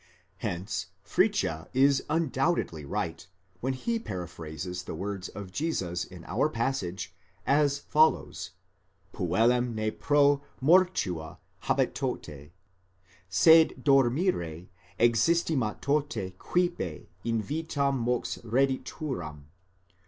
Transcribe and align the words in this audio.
Hence 0.37 0.87
Fritzsche 1.05 1.67
is 1.75 2.03
undoubtedly 2.09 2.85
right 2.85 3.27
when 3.59 3.73
he 3.73 3.99
para 3.99 4.27
phrases 4.27 4.85
the 4.85 4.95
words 4.95 5.29
of 5.29 5.51
Jesus 5.51 6.05
in 6.05 6.25
our 6.25 6.49
passage 6.49 7.13
as 7.45 7.77
follows: 7.77 8.49
puellam 9.13 9.75
ne 9.75 9.91
pro 9.91 10.41
mortua 10.59 11.37
habetote, 11.65 12.49
sed 13.29 13.73
dormire 13.83 14.69
existimatote 14.99 16.35
quippe 16.37 17.05
in 17.23 17.43
vitam 17.43 17.99
mox 17.99 18.39
redituram. 18.43 19.43